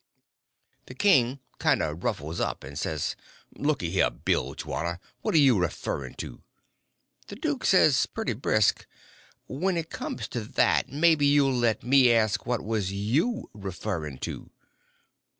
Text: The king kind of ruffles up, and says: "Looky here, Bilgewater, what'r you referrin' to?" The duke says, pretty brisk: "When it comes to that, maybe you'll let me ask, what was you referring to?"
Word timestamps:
The 0.87 0.95
king 0.95 1.41
kind 1.59 1.83
of 1.83 2.03
ruffles 2.03 2.39
up, 2.39 2.63
and 2.63 2.75
says: 2.79 3.15
"Looky 3.55 3.91
here, 3.91 4.09
Bilgewater, 4.09 4.99
what'r 5.23 5.37
you 5.39 5.59
referrin' 5.59 6.15
to?" 6.17 6.41
The 7.27 7.35
duke 7.35 7.63
says, 7.63 8.07
pretty 8.07 8.33
brisk: 8.33 8.87
"When 9.45 9.77
it 9.77 9.91
comes 9.91 10.27
to 10.29 10.41
that, 10.43 10.89
maybe 10.89 11.27
you'll 11.27 11.53
let 11.53 11.83
me 11.83 12.11
ask, 12.11 12.47
what 12.47 12.63
was 12.63 12.91
you 12.91 13.47
referring 13.53 14.17
to?" 14.25 14.49